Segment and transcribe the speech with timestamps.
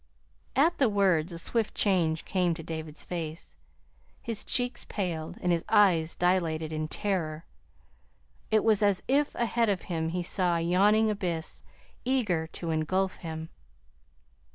[0.55, 3.55] At the words a swift change came to David's face.
[4.19, 7.45] His cheeks paled and his eyes dilated in terror.
[8.49, 11.61] It was as if ahead of him he saw a yawning abyss,
[12.03, 13.49] eager to engulf him.